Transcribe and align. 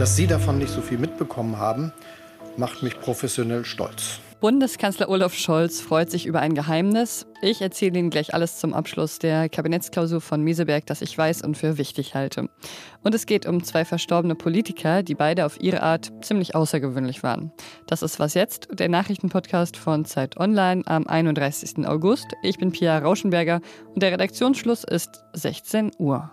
Dass 0.00 0.16
Sie 0.16 0.26
davon 0.26 0.56
nicht 0.56 0.72
so 0.72 0.80
viel 0.80 0.96
mitbekommen 0.96 1.58
haben, 1.58 1.92
macht 2.56 2.82
mich 2.82 2.98
professionell 2.98 3.66
stolz. 3.66 4.20
Bundeskanzler 4.40 5.10
Olaf 5.10 5.34
Scholz 5.34 5.82
freut 5.82 6.10
sich 6.10 6.24
über 6.24 6.40
ein 6.40 6.54
Geheimnis. 6.54 7.26
Ich 7.42 7.60
erzähle 7.60 7.98
Ihnen 7.98 8.08
gleich 8.08 8.32
alles 8.32 8.58
zum 8.58 8.72
Abschluss 8.72 9.18
der 9.18 9.50
Kabinettsklausur 9.50 10.22
von 10.22 10.42
Mieseberg, 10.42 10.86
das 10.86 11.02
ich 11.02 11.16
weiß 11.16 11.42
und 11.42 11.58
für 11.58 11.76
wichtig 11.76 12.14
halte. 12.14 12.48
Und 13.02 13.14
es 13.14 13.26
geht 13.26 13.44
um 13.44 13.62
zwei 13.62 13.84
verstorbene 13.84 14.34
Politiker, 14.34 15.02
die 15.02 15.14
beide 15.14 15.44
auf 15.44 15.60
ihre 15.60 15.82
Art 15.82 16.10
ziemlich 16.22 16.54
außergewöhnlich 16.54 17.22
waren. 17.22 17.52
Das 17.86 18.00
ist 18.00 18.18
Was 18.18 18.32
Jetzt, 18.32 18.68
der 18.72 18.88
Nachrichtenpodcast 18.88 19.76
von 19.76 20.06
Zeit 20.06 20.38
Online 20.38 20.84
am 20.86 21.06
31. 21.06 21.86
August. 21.86 22.26
Ich 22.42 22.56
bin 22.56 22.72
Pia 22.72 22.98
Rauschenberger 22.98 23.60
und 23.94 24.02
der 24.02 24.12
Redaktionsschluss 24.12 24.84
ist 24.84 25.22
16 25.34 25.90
Uhr. 25.98 26.30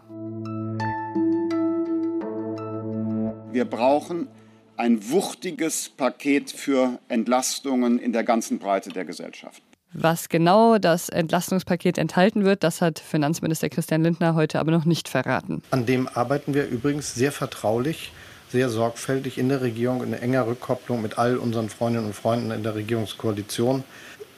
Wir 3.52 3.66
brauchen 3.66 4.30
ein 4.78 5.10
wuchtiges 5.10 5.90
Paket 5.90 6.52
für 6.52 7.00
Entlastungen 7.10 8.00
in 8.00 8.14
der 8.14 8.24
ganzen 8.24 8.60
Breite 8.60 8.90
der 8.90 9.06
Gesellschaft. 9.06 9.62
Was 9.94 10.30
genau 10.30 10.78
das 10.78 11.10
Entlastungspaket 11.10 11.98
enthalten 11.98 12.44
wird, 12.44 12.64
das 12.64 12.82
hat 12.82 13.00
Finanzminister 13.00 13.70
Christian 13.70 14.04
Lindner 14.04 14.36
heute 14.36 14.60
aber 14.60 14.72
noch 14.72 14.86
nicht 14.86 15.10
verraten. 15.10 15.64
An 15.72 15.86
dem 15.86 16.08
arbeiten 16.08 16.54
wir 16.54 16.68
übrigens 16.68 17.16
sehr 17.16 17.32
vertraulich, 17.32 18.12
sehr 18.50 18.70
sorgfältig 18.70 19.38
in 19.38 19.50
der 19.50 19.62
Regierung, 19.62 20.04
in 20.04 20.14
enger 20.14 20.46
Rückkopplung 20.46 21.02
mit 21.02 21.18
all 21.18 21.38
unseren 21.38 21.70
Freundinnen 21.70 22.08
und 22.08 22.14
Freunden 22.14 22.52
in 22.52 22.64
der 22.64 22.76
Regierungskoalition, 22.76 23.84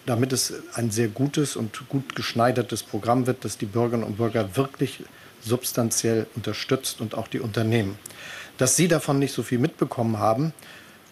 damit 0.06 0.34
es 0.34 0.54
ein 0.76 0.92
sehr 0.92 1.08
gutes 1.08 1.56
und 1.56 1.88
gut 1.90 2.16
geschneidertes 2.16 2.84
Programm 2.84 3.28
wird, 3.28 3.44
das 3.44 3.58
die 3.58 3.66
Bürgerinnen 3.66 4.04
und 4.04 4.18
Bürger 4.18 4.56
wirklich 4.56 5.04
substanziell 5.42 6.28
unterstützt 6.36 7.02
und 7.02 7.16
auch 7.16 7.28
die 7.28 7.40
Unternehmen. 7.40 7.98
Dass 8.60 8.76
Sie 8.76 8.90
davon 8.90 9.20
nicht 9.20 9.34
so 9.34 9.42
viel 9.42 9.58
mitbekommen 9.58 10.20
haben, 10.20 10.54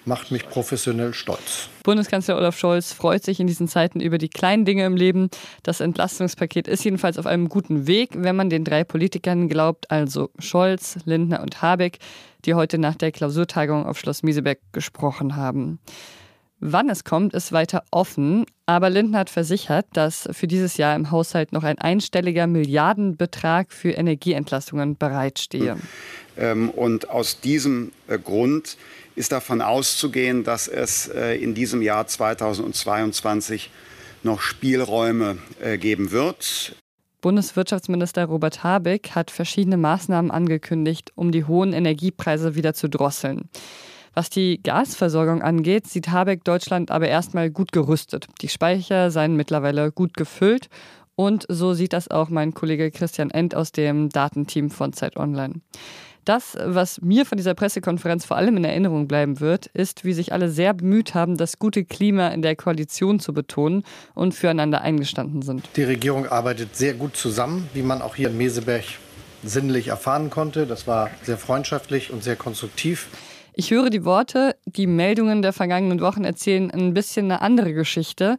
macht 0.04 0.32
mich 0.32 0.48
professionell 0.50 1.14
stolz. 1.14 1.70
Bundeskanzler 1.84 2.38
Olaf 2.38 2.58
Scholz 2.58 2.92
freut 2.92 3.24
sich 3.24 3.40
in 3.40 3.48
diesen 3.48 3.70
Zeiten 3.70 4.02
über 4.02 4.18
die 4.18 4.28
kleinen 4.28 4.66
Dinge 4.66 4.86
im 4.86 4.98
Leben. 4.98 5.30
Das 5.64 5.80
Entlastungspaket 5.80 6.68
ist 6.68 6.84
jedenfalls 6.84 7.18
auf 7.18 7.26
einem 7.26 7.48
guten 7.48 7.88
Weg, 7.88 8.12
wenn 8.16 8.36
man 8.36 8.50
den 8.50 8.66
drei 8.66 8.84
Politikern 8.84 9.48
glaubt, 9.48 9.90
also 9.90 10.30
Scholz, 10.40 10.98
Lindner 11.06 11.42
und 11.42 11.62
Habeck, 11.62 12.00
die 12.44 12.54
heute 12.54 12.78
nach 12.78 12.96
der 12.96 13.14
Klausurtagung 13.14 13.86
auf 13.86 13.98
Schloss 13.98 14.24
Mieseberg 14.24 14.60
gesprochen 14.74 15.38
haben. 15.38 15.80
Wann 16.60 16.90
es 16.90 17.04
kommt, 17.04 17.34
ist 17.34 17.52
weiter 17.52 17.84
offen, 17.92 18.46
aber 18.66 18.90
Lindner 18.90 19.20
hat 19.20 19.30
versichert, 19.30 19.86
dass 19.94 20.28
für 20.32 20.48
dieses 20.48 20.76
Jahr 20.76 20.96
im 20.96 21.12
Haushalt 21.12 21.54
noch 21.54 21.64
ein 21.64 21.78
einstelliger 21.78 22.48
Milliardenbetrag 22.48 23.72
für 23.72 23.92
Energieentlastungen 23.92 24.98
bereitstehe. 24.98 25.78
Ähm, 26.38 26.70
und 26.70 27.10
aus 27.10 27.42
diesem 27.42 27.92
äh, 28.08 28.18
Grund 28.18 28.78
ist 29.16 29.32
davon 29.32 29.62
auszugehen, 29.62 30.44
dass 30.44 30.68
es 30.68 31.08
äh, 31.08 31.36
in 31.36 31.56
diesem 31.56 31.82
Jahr 31.82 32.08
2022 32.08 33.72
noch 34.24 34.42
Spielräume 34.42 35.38
äh, 35.62 35.78
geben 35.78 36.12
wird. 36.12 36.76
Bundeswirtschaftsminister 37.22 38.26
Robert 38.26 38.64
Habeck 38.64 39.12
hat 39.16 39.32
verschiedene 39.32 39.78
Maßnahmen 39.78 40.30
angekündigt, 40.30 41.12
um 41.16 41.32
die 41.32 41.46
hohen 41.46 41.74
Energiepreise 41.74 42.56
wieder 42.56 42.74
zu 42.74 42.90
drosseln. 42.90 43.50
Was 44.14 44.30
die 44.30 44.62
Gasversorgung 44.62 45.42
angeht, 45.42 45.88
sieht 45.88 46.10
Habeck 46.10 46.44
Deutschland 46.44 46.92
aber 46.92 47.08
erstmal 47.08 47.50
gut 47.50 47.72
gerüstet. 47.72 48.28
Die 48.42 48.50
Speicher 48.50 49.12
seien 49.12 49.36
mittlerweile 49.36 49.92
gut 49.92 50.16
gefüllt 50.16 50.70
und 51.16 51.46
so 51.50 51.74
sieht 51.74 51.94
das 51.94 52.10
auch 52.10 52.30
mein 52.30 52.54
Kollege 52.54 52.92
Christian 52.92 53.32
End 53.32 53.56
aus 53.56 53.72
dem 53.72 54.10
Datenteam 54.10 54.70
von 54.70 54.94
Zeit 54.94 55.18
Online. 55.18 55.56
Das, 56.28 56.58
was 56.62 57.00
mir 57.00 57.26
von 57.26 57.38
dieser 57.38 57.54
Pressekonferenz 57.54 58.26
vor 58.26 58.36
allem 58.36 58.58
in 58.58 58.66
Erinnerung 58.66 59.08
bleiben 59.08 59.40
wird, 59.40 59.68
ist, 59.68 60.04
wie 60.04 60.12
sich 60.12 60.34
alle 60.34 60.50
sehr 60.50 60.74
bemüht 60.74 61.14
haben, 61.14 61.38
das 61.38 61.58
gute 61.58 61.86
Klima 61.86 62.28
in 62.28 62.42
der 62.42 62.58
Koalition 62.58 63.22
zu 63.22 63.32
betonen 63.32 63.84
und 64.14 64.34
füreinander 64.34 64.82
eingestanden 64.82 65.42
sind. 65.42 65.70
Die 65.78 65.84
Regierung 65.84 66.26
arbeitet 66.26 66.76
sehr 66.76 66.96
gut 66.96 67.16
zusammen, 67.16 67.70
wie 67.74 67.82
man 67.82 68.02
auch 68.02 68.18
hier 68.18 68.28
in 68.28 68.36
Meseberg 68.36 68.84
sinnlich 69.42 69.88
erfahren 69.88 70.30
konnte. 70.30 70.68
Das 70.68 70.86
war 70.86 71.12
sehr 71.24 71.38
freundschaftlich 71.38 72.12
und 72.12 72.26
sehr 72.26 72.36
konstruktiv. 72.36 73.08
Ich 73.54 73.72
höre 73.72 73.90
die 73.90 74.04
Worte, 74.04 74.58
die 74.66 74.86
Meldungen 74.86 75.42
der 75.42 75.54
vergangenen 75.54 76.02
Wochen 76.02 76.26
erzählen 76.26 76.70
ein 76.72 76.94
bisschen 76.94 77.32
eine 77.32 77.42
andere 77.42 77.74
Geschichte. 77.74 78.38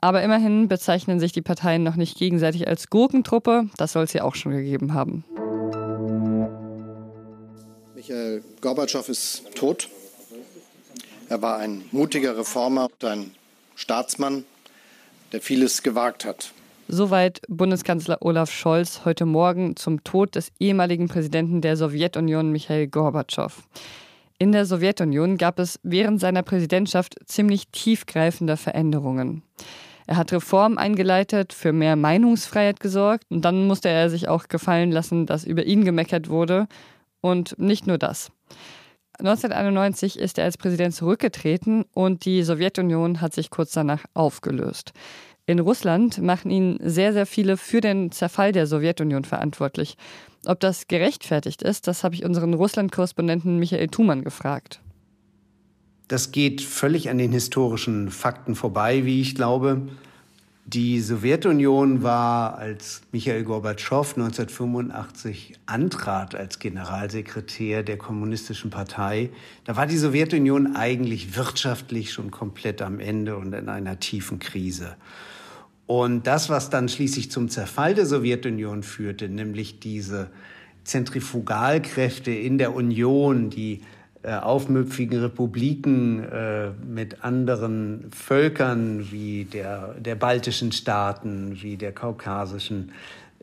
Aber 0.00 0.22
immerhin 0.22 0.68
bezeichnen 0.68 1.18
sich 1.18 1.32
die 1.32 1.42
Parteien 1.42 1.82
noch 1.82 1.96
nicht 1.96 2.16
gegenseitig 2.18 2.68
als 2.68 2.88
Gurkentruppe. 2.88 3.68
Das 3.78 3.94
soll 3.94 4.04
es 4.04 4.12
ja 4.12 4.22
auch 4.22 4.36
schon 4.36 4.52
gegeben 4.52 4.94
haben. 4.94 5.24
Michael 8.08 8.44
Gorbatschow 8.60 9.08
ist 9.08 9.42
tot. 9.56 9.88
Er 11.28 11.42
war 11.42 11.58
ein 11.58 11.82
mutiger 11.90 12.38
Reformer, 12.38 12.88
ein 13.02 13.32
Staatsmann, 13.74 14.44
der 15.32 15.40
vieles 15.40 15.82
gewagt 15.82 16.24
hat. 16.24 16.52
Soweit 16.86 17.40
Bundeskanzler 17.48 18.18
Olaf 18.20 18.52
Scholz 18.52 19.00
heute 19.04 19.26
Morgen 19.26 19.74
zum 19.74 20.04
Tod 20.04 20.36
des 20.36 20.52
ehemaligen 20.60 21.08
Präsidenten 21.08 21.62
der 21.62 21.76
Sowjetunion 21.76 22.52
Michael 22.52 22.86
Gorbatschow. 22.86 23.52
In 24.38 24.52
der 24.52 24.66
Sowjetunion 24.66 25.36
gab 25.36 25.58
es 25.58 25.80
während 25.82 26.20
seiner 26.20 26.44
Präsidentschaft 26.44 27.16
ziemlich 27.24 27.66
tiefgreifende 27.72 28.56
Veränderungen. 28.56 29.42
Er 30.06 30.16
hat 30.16 30.32
Reformen 30.32 30.78
eingeleitet, 30.78 31.52
für 31.52 31.72
mehr 31.72 31.96
Meinungsfreiheit 31.96 32.78
gesorgt 32.78 33.24
und 33.30 33.44
dann 33.44 33.66
musste 33.66 33.88
er 33.88 34.10
sich 34.10 34.28
auch 34.28 34.46
gefallen 34.46 34.92
lassen, 34.92 35.26
dass 35.26 35.42
über 35.42 35.64
ihn 35.64 35.84
gemeckert 35.84 36.28
wurde 36.28 36.68
und 37.20 37.58
nicht 37.58 37.86
nur 37.86 37.98
das. 37.98 38.30
1991 39.18 40.18
ist 40.18 40.38
er 40.38 40.44
als 40.44 40.58
Präsident 40.58 40.94
zurückgetreten 40.94 41.84
und 41.94 42.24
die 42.24 42.42
Sowjetunion 42.42 43.20
hat 43.20 43.32
sich 43.32 43.50
kurz 43.50 43.72
danach 43.72 44.04
aufgelöst. 44.14 44.92
In 45.46 45.60
Russland 45.60 46.20
machen 46.20 46.50
ihn 46.50 46.78
sehr, 46.82 47.12
sehr 47.12 47.24
viele 47.24 47.56
für 47.56 47.80
den 47.80 48.10
Zerfall 48.10 48.52
der 48.52 48.66
Sowjetunion 48.66 49.24
verantwortlich. 49.24 49.96
Ob 50.44 50.60
das 50.60 50.88
gerechtfertigt 50.88 51.62
ist, 51.62 51.86
das 51.86 52.04
habe 52.04 52.14
ich 52.14 52.24
unseren 52.24 52.52
Russland-Korrespondenten 52.52 53.58
Michael 53.58 53.88
Thumann 53.88 54.24
gefragt. 54.24 54.80
Das 56.08 56.30
geht 56.30 56.60
völlig 56.60 57.10
an 57.10 57.18
den 57.18 57.32
historischen 57.32 58.10
Fakten 58.10 58.54
vorbei, 58.54 59.04
wie 59.04 59.20
ich 59.20 59.34
glaube. 59.34 59.88
Die 60.68 61.00
Sowjetunion 61.00 62.02
war, 62.02 62.58
als 62.58 63.02
Michael 63.12 63.44
Gorbatschow 63.44 64.16
1985 64.16 65.60
antrat 65.66 66.34
als 66.34 66.58
Generalsekretär 66.58 67.84
der 67.84 67.96
Kommunistischen 67.96 68.70
Partei, 68.70 69.30
da 69.62 69.76
war 69.76 69.86
die 69.86 69.96
Sowjetunion 69.96 70.74
eigentlich 70.74 71.36
wirtschaftlich 71.36 72.12
schon 72.12 72.32
komplett 72.32 72.82
am 72.82 72.98
Ende 72.98 73.36
und 73.36 73.52
in 73.52 73.68
einer 73.68 74.00
tiefen 74.00 74.40
Krise. 74.40 74.96
Und 75.86 76.26
das, 76.26 76.48
was 76.48 76.68
dann 76.68 76.88
schließlich 76.88 77.30
zum 77.30 77.48
Zerfall 77.48 77.94
der 77.94 78.06
Sowjetunion 78.06 78.82
führte, 78.82 79.28
nämlich 79.28 79.78
diese 79.78 80.32
Zentrifugalkräfte 80.82 82.32
in 82.32 82.58
der 82.58 82.74
Union, 82.74 83.50
die 83.50 83.82
aufmüpfigen 84.32 85.20
Republiken 85.20 86.24
äh, 86.24 86.70
mit 86.84 87.24
anderen 87.24 88.10
Völkern 88.12 89.10
wie 89.10 89.44
der, 89.44 89.94
der 89.94 90.14
baltischen 90.16 90.72
Staaten, 90.72 91.58
wie 91.62 91.76
der 91.76 91.92
kaukasischen 91.92 92.92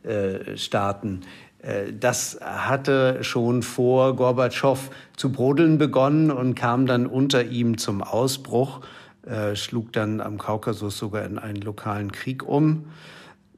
äh, 0.03 0.57
Staaten. 0.57 1.21
Äh, 1.63 1.93
das 1.97 2.39
hatte 2.41 3.23
schon 3.23 3.63
vor 3.63 4.15
Gorbatschow 4.15 4.89
zu 5.15 5.31
brodeln 5.31 5.77
begonnen 5.77 6.29
und 6.29 6.55
kam 6.55 6.85
dann 6.85 7.07
unter 7.07 7.43
ihm 7.43 7.77
zum 7.77 8.03
Ausbruch, 8.03 8.81
äh, 9.25 9.55
schlug 9.55 9.93
dann 9.93 10.21
am 10.21 10.37
Kaukasus 10.37 10.97
sogar 10.97 11.23
in 11.23 11.39
einen 11.39 11.61
lokalen 11.61 12.11
Krieg 12.11 12.47
um. 12.47 12.85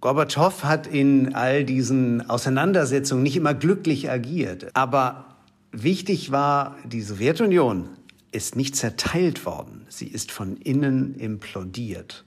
Gorbatschow 0.01 0.63
hat 0.63 0.85
in 0.85 1.33
all 1.33 1.63
diesen 1.63 2.29
Auseinandersetzungen 2.29 3.23
nicht 3.23 3.37
immer 3.37 3.55
glücklich 3.55 4.11
agiert, 4.11 4.67
aber 4.75 5.34
Wichtig 5.77 6.31
war, 6.31 6.77
die 6.85 7.01
Sowjetunion 7.01 7.89
ist 8.31 8.55
nicht 8.55 8.77
zerteilt 8.77 9.45
worden, 9.45 9.85
sie 9.89 10.07
ist 10.07 10.31
von 10.31 10.55
innen 10.55 11.15
implodiert. 11.15 12.23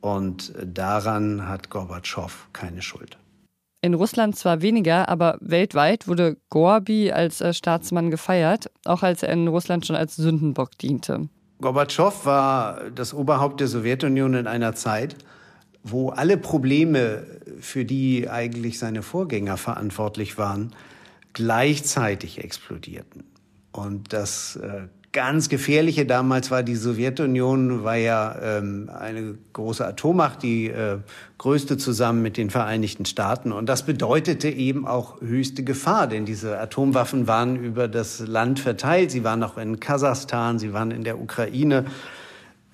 Und 0.00 0.52
daran 0.60 1.46
hat 1.46 1.70
Gorbatschow 1.70 2.48
keine 2.52 2.82
Schuld. 2.82 3.18
In 3.82 3.94
Russland 3.94 4.34
zwar 4.34 4.62
weniger, 4.62 5.08
aber 5.08 5.38
weltweit 5.40 6.08
wurde 6.08 6.38
Gorbi 6.48 7.12
als 7.12 7.40
äh, 7.40 7.54
Staatsmann 7.54 8.10
gefeiert, 8.10 8.68
auch 8.84 9.04
als 9.04 9.22
er 9.22 9.32
in 9.32 9.46
Russland 9.46 9.86
schon 9.86 9.94
als 9.94 10.16
Sündenbock 10.16 10.76
diente. 10.76 11.28
Gorbatschow 11.60 12.26
war 12.26 12.90
das 12.90 13.14
Oberhaupt 13.14 13.60
der 13.60 13.68
Sowjetunion 13.68 14.34
in 14.34 14.46
einer 14.48 14.74
Zeit, 14.74 15.14
wo 15.84 16.10
alle 16.10 16.36
Probleme, 16.36 17.24
für 17.60 17.84
die 17.84 18.28
eigentlich 18.28 18.80
seine 18.80 19.02
Vorgänger 19.02 19.56
verantwortlich 19.56 20.36
waren, 20.36 20.74
gleichzeitig 21.32 22.42
explodierten. 22.42 23.24
Und 23.72 24.12
das 24.12 24.56
äh, 24.56 24.88
ganz 25.12 25.48
gefährliche 25.48 26.06
damals 26.06 26.50
war 26.50 26.62
die 26.62 26.74
Sowjetunion, 26.74 27.84
war 27.84 27.96
ja 27.96 28.36
ähm, 28.42 28.90
eine 28.92 29.36
große 29.52 29.86
Atommacht, 29.86 30.42
die 30.42 30.68
äh, 30.68 30.98
größte 31.38 31.76
zusammen 31.76 32.22
mit 32.22 32.36
den 32.36 32.50
Vereinigten 32.50 33.04
Staaten. 33.04 33.52
Und 33.52 33.66
das 33.66 33.84
bedeutete 33.84 34.48
eben 34.48 34.86
auch 34.86 35.20
höchste 35.20 35.64
Gefahr, 35.64 36.06
denn 36.06 36.24
diese 36.24 36.58
Atomwaffen 36.58 37.26
waren 37.26 37.56
über 37.56 37.88
das 37.88 38.20
Land 38.20 38.58
verteilt. 38.58 39.10
Sie 39.10 39.22
waren 39.22 39.42
auch 39.42 39.58
in 39.58 39.80
Kasachstan, 39.80 40.58
sie 40.58 40.72
waren 40.72 40.90
in 40.90 41.04
der 41.04 41.20
Ukraine. 41.20 41.84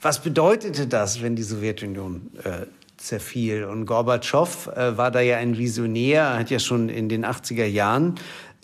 Was 0.01 0.23
bedeutete 0.23 0.87
das, 0.87 1.23
wenn 1.23 1.35
die 1.35 1.43
Sowjetunion 1.43 2.31
äh, 2.45 2.67
zerfiel? 2.97 3.65
Und 3.65 3.85
Gorbatschow 3.85 4.69
äh, 4.69 4.97
war 4.97 5.11
da 5.11 5.21
ja 5.21 5.39
ein 5.39 5.59
Visionär, 5.59 6.39
hat 6.39 6.51
ja 6.51 6.61
schon 6.61 6.89
in 6.89 7.09
den 7.09 7.27
80er 7.27 7.67
Jahren 7.67 8.15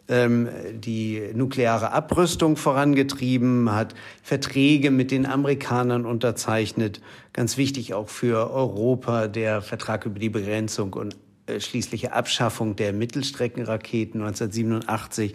ähm, 0.08 0.48
die 0.74 1.30
nukleare 1.34 1.92
Abrüstung 1.92 2.56
vorangetrieben, 2.56 3.72
hat 3.72 3.94
Verträge 4.22 4.90
mit 4.90 5.10
den 5.10 5.26
Amerikanern 5.26 6.04
unterzeichnet. 6.04 7.00
Ganz 7.32 7.56
wichtig 7.56 7.94
auch 7.94 8.08
für 8.08 8.50
Europa 8.52 9.28
der 9.28 9.62
Vertrag 9.62 10.06
über 10.06 10.18
die 10.18 10.28
Begrenzung 10.28 10.92
und 10.92 11.16
äh, 11.46 11.60
schließliche 11.60 12.12
Abschaffung 12.12 12.76
der 12.76 12.92
Mittelstreckenraketen 12.92 14.20
1987. 14.20 15.34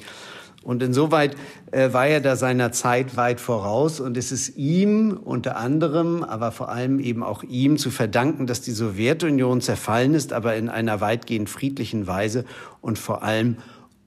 Und 0.62 0.84
insoweit 0.84 1.38
äh, 1.72 1.94
war 1.94 2.08
er 2.08 2.20
da 2.20 2.36
seiner 2.36 2.72
Zeit 2.72 3.16
weit 3.16 3.40
voraus. 3.40 4.00
Und 4.00 4.18
es 4.18 4.32
ist 4.32 4.58
ihm 4.58 5.18
unter 5.18 5.56
anderem, 5.56 6.24
aber 6.24 6.52
vor 6.52 6.70
allem 6.70 7.00
eben 7.00 7.24
auch 7.24 7.44
ihm 7.44 7.78
zu 7.78 7.92
verdanken, 7.92 8.46
dass 8.46 8.62
die 8.62 8.72
Sowjetunion 8.72 9.62
zerfallen 9.62 10.14
ist, 10.14 10.34
aber 10.34 10.56
in 10.56 10.70
einer 10.70 11.00
weitgehend 11.00 11.50
friedlichen 11.50 12.08
Weise 12.08 12.44
und 12.82 13.00
vor 13.00 13.24
allem 13.24 13.58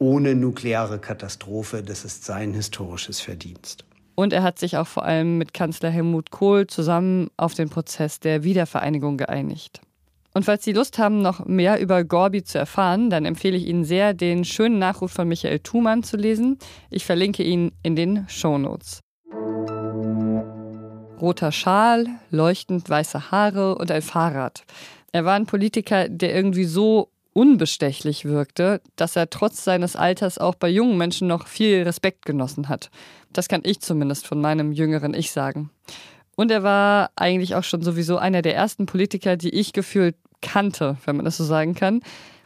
ohne 0.03 0.35
nukleare 0.35 0.99
Katastrophe. 0.99 1.83
Das 1.83 2.05
ist 2.05 2.25
sein 2.25 2.53
historisches 2.53 3.21
Verdienst. 3.21 3.85
Und 4.15 4.33
er 4.33 4.43
hat 4.43 4.59
sich 4.59 4.77
auch 4.77 4.87
vor 4.87 5.05
allem 5.05 5.39
mit 5.39 5.55
Kanzler 5.55 5.91
Helmut 5.91 6.31
Kohl 6.31 6.67
zusammen 6.67 7.31
auf 7.37 7.55
den 7.55 7.71
Prozess 7.71 8.21
der 8.21 8.43
Wiedervereinigung 8.43 9.17
geeinigt. 9.17 9.81
Und 10.35 10.45
falls 10.45 10.65
Sie 10.65 10.73
Lust 10.73 10.99
haben, 10.99 11.23
noch 11.23 11.47
mehr 11.47 11.81
über 11.81 12.05
Gorbi 12.05 12.43
zu 12.43 12.59
erfahren, 12.59 13.11
dann 13.11 13.25
empfehle 13.25 13.57
ich 13.57 13.67
Ihnen 13.67 13.85
sehr, 13.85 14.13
den 14.13 14.45
schönen 14.45 14.79
Nachruf 14.79 15.13
von 15.13 15.29
Michael 15.29 15.61
Thumann 15.61 16.03
zu 16.03 16.17
lesen. 16.17 16.59
Ich 16.91 17.05
verlinke 17.05 17.43
ihn 17.43 17.73
in 17.83 17.97
den 17.97 18.27
Shownotes. 18.29 19.01
Roter 21.21 21.53
Schal, 21.53 22.07
leuchtend 22.31 22.91
weiße 22.91 23.31
Haare 23.31 23.77
und 23.77 23.91
ein 23.91 24.03
Fahrrad. 24.03 24.65
Er 25.13 25.25
war 25.25 25.35
ein 25.35 25.47
Politiker, 25.47 26.09
der 26.09 26.35
irgendwie 26.35 26.65
so 26.65 27.11
unbestechlich 27.33 28.25
wirkte, 28.25 28.81
dass 28.97 29.17
er 29.17 29.31
trotz 29.31 29.65
seines 29.65 29.97
Alters 29.97 30.39
auch 30.39 30.55
bei 30.55 30.69
jungen 30.69 30.97
Menschen 30.99 31.29
noch 31.29 31.47
viel 31.47 31.83
Respekt 31.83 32.27
genossen 32.27 32.69
hat. 32.69 32.91
Das 33.33 33.49
kann 33.49 33.63
ich 33.65 33.81
zumindest 33.81 34.27
von 34.27 34.41
meinem 34.41 34.73
jüngeren 34.73 35.15
Ich 35.15 35.33
sagen. 35.33 35.71
Und 36.37 36.51
er 36.51 36.63
war 36.63 37.11
eigentlich 37.17 37.55
auch 37.55 37.65
schon 37.65 37.83
sowieso 37.83 38.19
einer 38.19 38.43
der 38.43 38.55
ersten 38.55 38.87
Politiker, 38.87 39.37
die 39.37 39.51
ich 39.51 39.73
gefühlt 39.73 40.17
kannte, 40.41 40.97
wenn 41.05 41.17
man 41.17 41.25
das 41.25 41.37
so 41.37 41.45
sagen 41.45 41.75
kann. 41.75 42.03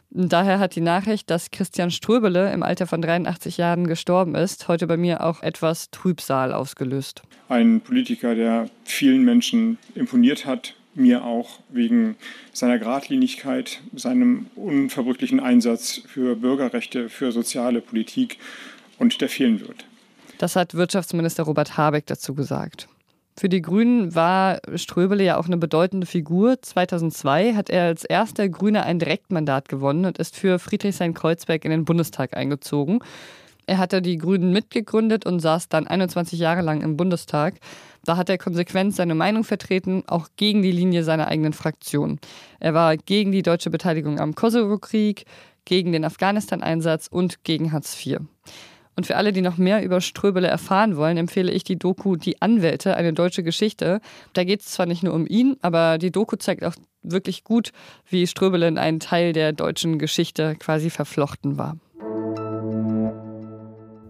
Daher 0.09 0.59
hat 0.59 0.75
die 0.75 0.81
Nachricht, 0.81 1.29
dass 1.29 1.51
Christian 1.51 1.91
Ströbele 1.91 2.53
im 2.53 2.63
Alter 2.63 2.87
von 2.87 3.01
83 3.01 3.57
Jahren 3.57 3.87
gestorben 3.87 4.35
ist, 4.35 4.69
heute 4.69 4.87
bei 4.87 4.95
mir 4.95 5.23
auch 5.23 5.43
etwas 5.43 5.91
Trübsal 5.91 6.53
ausgelöst. 6.53 7.23
Ein 7.49 7.81
Politiker, 7.81 8.33
der 8.33 8.69
vielen 8.85 9.25
Menschen 9.25 9.77
imponiert 9.95 10.45
hat, 10.45 10.76
mir 10.97 11.23
auch 11.23 11.59
wegen 11.69 12.15
seiner 12.53 12.79
Gradlinigkeit, 12.79 13.79
seinem 13.95 14.47
unverbrüchlichen 14.55 15.39
Einsatz 15.39 16.01
für 16.07 16.35
Bürgerrechte, 16.35 17.09
für 17.09 17.31
soziale 17.31 17.81
Politik 17.81 18.37
und 18.99 19.21
der 19.21 19.29
fehlen 19.29 19.61
wird. 19.61 19.85
Das 20.37 20.55
hat 20.55 20.73
Wirtschaftsminister 20.73 21.43
Robert 21.43 21.77
Habeck 21.77 22.05
dazu 22.05 22.33
gesagt. 22.33 22.87
Für 23.39 23.49
die 23.49 23.61
Grünen 23.61 24.15
war 24.15 24.59
Ströbele 24.75 25.23
ja 25.23 25.37
auch 25.37 25.45
eine 25.45 25.57
bedeutende 25.57 26.07
Figur. 26.07 26.59
2002 26.59 27.53
hat 27.53 27.69
er 27.69 27.83
als 27.83 28.03
erster 28.03 28.49
Grüner 28.49 28.83
ein 28.83 28.97
Direktmandat 28.97 29.69
gewonnen 29.69 30.05
und 30.05 30.17
ist 30.17 30.35
für 30.35 30.57
Friedrichshain-Kreuzberg 30.57 31.63
in 31.63 31.69
den 31.69 31.85
Bundestag 31.85 32.35
eingezogen. 32.35 32.99
Er 33.67 33.77
hatte 33.77 34.01
die 34.01 34.17
Grünen 34.17 34.51
mitgegründet 34.53 35.25
und 35.25 35.41
saß 35.41 35.67
dann 35.67 35.87
21 35.87 36.39
Jahre 36.39 36.61
lang 36.61 36.81
im 36.81 36.95
Bundestag. 36.95 37.55
Da 38.05 38.15
hat 38.15 38.29
er 38.29 38.37
konsequent 38.37 38.95
seine 38.95 39.13
Meinung 39.13 39.43
vertreten, 39.43 40.03
auch 40.07 40.29
gegen 40.37 40.61
die 40.61 40.71
Linie 40.71 41.03
seiner 41.03 41.27
eigenen 41.27 41.51
Fraktion. 41.51 42.19
Er 42.61 42.73
war 42.73 42.95
gegen 42.95 43.33
die 43.33 43.41
deutsche 43.41 43.69
Beteiligung 43.69 44.19
am 44.19 44.35
Kosovo-Krieg, 44.35 45.25
gegen 45.65 45.91
den 45.91 46.05
Afghanistan-Einsatz 46.05 47.07
und 47.11 47.43
gegen 47.43 47.73
Hartz 47.73 48.05
IV. 48.05 48.19
Und 48.95 49.05
für 49.05 49.17
alle, 49.17 49.33
die 49.33 49.41
noch 49.41 49.57
mehr 49.57 49.83
über 49.83 49.99
Ströbele 49.99 50.47
erfahren 50.47 50.95
wollen, 50.95 51.17
empfehle 51.17 51.51
ich 51.51 51.65
die 51.65 51.77
Doku 51.77 52.15
Die 52.15 52.41
Anwälte, 52.41 52.95
eine 52.95 53.11
deutsche 53.11 53.43
Geschichte. 53.43 53.99
Da 54.31 54.45
geht 54.45 54.61
es 54.61 54.67
zwar 54.67 54.85
nicht 54.85 55.03
nur 55.03 55.13
um 55.13 55.27
ihn, 55.27 55.57
aber 55.61 55.97
die 55.97 56.11
Doku 56.11 56.37
zeigt 56.37 56.63
auch 56.63 56.73
wirklich 57.03 57.43
gut, 57.43 57.73
wie 58.09 58.25
Ströbele 58.25 58.67
in 58.67 58.77
einen 58.77 59.01
Teil 59.01 59.33
der 59.33 59.51
deutschen 59.51 59.99
Geschichte 59.99 60.55
quasi 60.55 60.89
verflochten 60.89 61.57
war. 61.57 61.77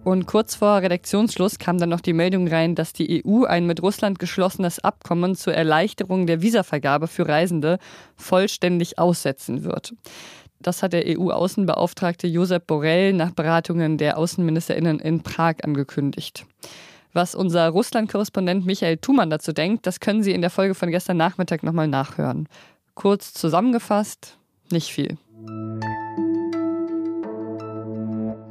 Und 0.07 0.25
kurz 0.25 0.55
vor 0.55 0.81
Redaktionsschluss 0.81 1.59
kam 1.59 1.79
dann 1.79 1.89
noch 1.89 1.99
die 1.99 2.13
Meldung 2.13 2.47
rein, 2.47 2.75
dass 2.75 2.93
die 2.93 3.25
EU 3.25 3.43
ein 3.43 3.65
mit 3.65 3.83
Russland 3.83 4.19
geschlossenes 4.19 4.79
Abkommen 4.79 5.35
zur 5.35 5.53
Erleichterung 5.53 6.27
der 6.27 6.41
Visavergabe 6.41 7.07
für 7.07 7.27
Reisende 7.27 7.77
vollständig 8.15 8.99
aussetzen 8.99 9.65
wird. 9.65 9.93
Das 10.61 10.81
hat 10.81 10.93
der 10.93 11.03
EU-Außenbeauftragte 11.07 12.25
Josep 12.25 12.67
Borrell 12.67 13.11
nach 13.11 13.31
Beratungen 13.31 13.97
der 13.97 14.17
Außenministerinnen 14.17 14.99
in 14.99 15.23
Prag 15.23 15.55
angekündigt. 15.63 16.45
Was 17.11 17.35
unser 17.35 17.67
Russland-Korrespondent 17.67 18.65
Michael 18.65 18.95
Thumann 18.95 19.29
dazu 19.29 19.51
denkt, 19.51 19.85
das 19.85 19.99
können 19.99 20.23
Sie 20.23 20.31
in 20.31 20.39
der 20.39 20.49
Folge 20.49 20.73
von 20.73 20.89
gestern 20.89 21.17
Nachmittag 21.17 21.63
nochmal 21.63 21.89
nachhören. 21.89 22.47
Kurz 22.95 23.33
zusammengefasst, 23.33 24.37
nicht 24.71 24.87
viel. 24.87 25.17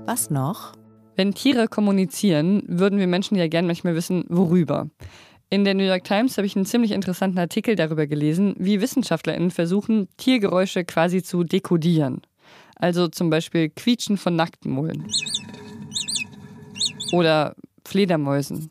Was 0.04 0.28
noch? 0.28 0.74
Wenn 1.16 1.34
Tiere 1.34 1.66
kommunizieren, 1.66 2.62
würden 2.66 2.98
wir 2.98 3.06
Menschen 3.06 3.36
ja 3.36 3.48
gern 3.48 3.66
manchmal 3.66 3.94
wissen, 3.94 4.24
worüber. 4.28 4.90
In 5.48 5.64
der 5.64 5.74
New 5.74 5.84
York 5.84 6.04
Times 6.04 6.36
habe 6.36 6.46
ich 6.46 6.56
einen 6.56 6.66
ziemlich 6.66 6.92
interessanten 6.92 7.38
Artikel 7.38 7.74
darüber 7.74 8.06
gelesen, 8.06 8.54
wie 8.58 8.82
WissenschaftlerInnen 8.82 9.50
versuchen, 9.50 10.08
Tiergeräusche 10.18 10.84
quasi 10.84 11.22
zu 11.22 11.42
dekodieren. 11.42 12.20
Also 12.74 13.08
zum 13.08 13.30
Beispiel 13.30 13.70
Quietschen 13.70 14.18
von 14.18 14.36
Nacktmulen. 14.36 15.06
Oder 17.12 17.56
Fledermäusen. 17.86 18.68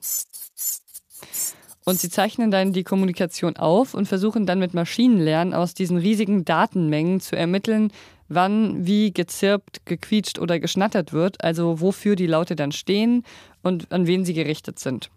Und 1.87 1.99
sie 1.99 2.09
zeichnen 2.09 2.49
dann 2.49 2.73
die 2.73 2.83
Kommunikation 2.83 3.57
auf 3.57 3.93
und 3.93 4.07
versuchen 4.07 4.47
dann 4.47 4.57
mit 4.57 4.73
Maschinenlernen 4.73 5.53
aus 5.53 5.75
diesen 5.75 5.97
riesigen 5.97 6.43
Datenmengen 6.43 7.19
zu 7.19 7.35
ermitteln, 7.35 7.91
wann 8.27 8.87
wie 8.87 9.13
gezirpt, 9.13 9.85
gequietscht 9.85 10.39
oder 10.39 10.59
geschnattert 10.59 11.13
wird, 11.13 11.43
also 11.43 11.79
wofür 11.81 12.15
die 12.15 12.25
Laute 12.25 12.55
dann 12.55 12.71
stehen 12.71 13.23
und 13.61 13.91
an 13.91 14.07
wen 14.07 14.25
sie 14.25 14.33
gerichtet 14.33 14.79
sind. 14.79 15.11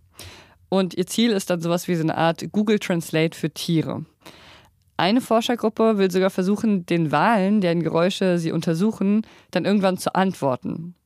Und 0.68 0.92
ihr 0.92 1.06
Ziel 1.06 1.30
ist 1.30 1.48
dann 1.48 1.62
sowas 1.62 1.88
wie 1.88 1.94
so 1.94 2.02
eine 2.02 2.18
Art 2.18 2.52
Google 2.52 2.78
Translate 2.78 3.36
für 3.36 3.50
Tiere. 3.50 4.04
Eine 4.98 5.20
Forschergruppe 5.20 5.96
will 5.96 6.10
sogar 6.10 6.28
versuchen, 6.28 6.84
den 6.84 7.12
Wahlen, 7.12 7.60
deren 7.60 7.84
Geräusche 7.84 8.36
sie 8.38 8.50
untersuchen, 8.50 9.22
dann 9.52 9.64
irgendwann 9.64 9.96
zu 9.96 10.16
antworten. 10.16 10.96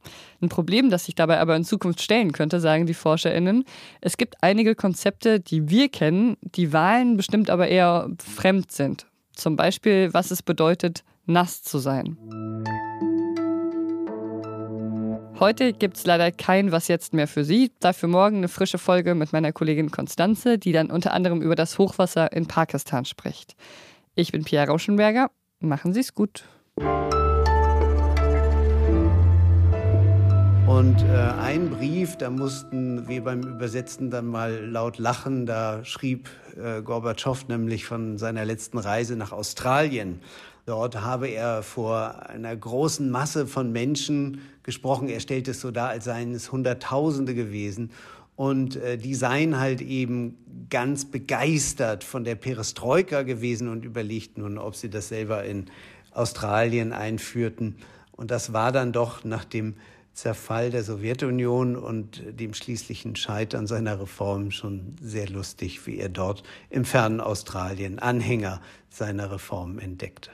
Ein 0.41 0.49
Problem, 0.49 0.89
das 0.89 1.05
sich 1.05 1.15
dabei 1.15 1.41
aber 1.41 1.55
in 1.55 1.65
Zukunft 1.65 2.01
stellen 2.01 2.33
könnte, 2.33 2.59
sagen 2.59 2.87
die 2.87 2.95
ForscherInnen, 2.95 3.65
es 4.01 4.17
gibt 4.17 4.37
einige 4.41 4.75
Konzepte, 4.75 5.41
die 5.41 5.69
wir 5.69 5.91
kennen, 5.91 6.39
die 6.41 6.73
Wahlen 6.73 7.19
bestimmt 7.19 7.51
aber 7.51 7.69
eher 7.69 8.09
fremd 8.19 8.73
sind. 8.73 9.07
Zum 9.35 9.57
Beispiel, 9.57 10.09
was 10.15 10.31
es 10.31 10.43
bedeutet, 10.43 11.05
nass 11.27 11.63
zu 11.63 11.77
sein. 11.77 12.17
Heute 15.43 15.73
gibt 15.73 15.97
es 15.97 16.07
leider 16.07 16.31
kein 16.31 16.71
Was 16.71 16.87
jetzt 16.87 17.15
mehr 17.15 17.27
für 17.27 17.43
Sie. 17.43 17.73
Dafür 17.81 18.09
morgen 18.09 18.37
eine 18.37 18.47
frische 18.47 18.79
Folge 18.79 19.17
mit 19.17 19.33
meiner 19.33 19.51
Kollegin 19.51 19.91
Konstanze, 19.91 20.57
die 20.57 20.71
dann 20.71 20.89
unter 20.89 21.13
anderem 21.13 21.43
über 21.43 21.57
das 21.57 21.81
Hochwasser 21.81 22.33
in 22.33 22.47
Pakistan 22.47 23.05
spricht. 23.05 23.57
Ich 24.15 24.31
bin 24.31 24.45
Pia 24.45 24.63
Rauschenberger. 24.63 25.33
Machen 25.59 25.95
Sie 25.95 25.99
es 25.99 26.15
gut. 26.15 26.45
Und 30.73 31.03
äh, 31.03 31.09
ein 31.39 31.69
Brief, 31.69 32.17
da 32.17 32.31
mussten 32.31 33.07
wir 33.07 33.23
beim 33.23 33.43
Übersetzen 33.43 34.11
dann 34.11 34.27
mal 34.27 34.65
laut 34.65 34.97
lachen. 34.97 35.45
Da 35.45 35.85
schrieb 35.85 36.31
äh, 36.57 36.81
Gorbatschow 36.81 37.47
nämlich 37.47 37.85
von 37.85 38.17
seiner 38.17 38.47
letzten 38.47 38.79
Reise 38.79 39.15
nach 39.17 39.33
Australien. 39.33 40.21
Dort 40.65 41.03
habe 41.03 41.29
er 41.29 41.63
vor 41.63 42.27
einer 42.27 42.57
großen 42.57 43.11
Masse 43.11 43.47
von 43.47 43.71
Menschen 43.71 44.41
gesprochen. 44.63 45.11
Er 45.11 45.21
stellt 45.21 45.47
es 45.47 45.61
so 45.61 45.71
dar, 45.73 45.91
als 45.91 46.07
seien 46.07 46.35
es 46.35 46.51
Hunderttausende 46.51 47.35
gewesen. 47.35 47.91
Und 48.35 48.77
äh, 48.77 48.97
die 48.97 49.15
seien 49.15 49.61
halt 49.61 49.83
eben 49.83 50.39
ganz 50.71 51.05
begeistert 51.05 52.03
von 52.03 52.25
der 52.25 52.37
Perestroika 52.37 53.25
gewesen 53.25 53.69
und 53.69 53.85
überlegten 53.85 54.43
nun, 54.43 54.57
ob 54.57 54.75
sie 54.75 54.89
das 54.89 55.09
selber 55.09 55.45
in 55.45 55.67
Australien 56.13 56.95
einführten. 56.95 57.77
Und 58.13 58.31
das 58.31 58.55
war 58.55 58.73
dann 58.73 58.93
doch 58.93 59.23
nach 59.23 59.45
dem 59.45 59.75
Zerfall 60.15 60.71
der 60.71 60.83
Sowjetunion 60.83 61.77
und 61.77 62.23
dem 62.39 62.53
schließlichen 62.53 63.17
Scheitern 63.17 63.67
seiner 63.67 64.01
Reformen 64.01 64.53
schon 64.53 64.97
sehr 65.01 65.29
lustig, 65.29 65.87
wie 65.87 65.99
er 65.99 66.11
dort 66.11 66.43
im 66.69 66.85
fernen 66.85 67.21
Australien 67.21 67.99
Anhänger 67.99 68.61
seiner 68.91 69.31
Reformen 69.31 69.79
entdeckte. 69.79 70.31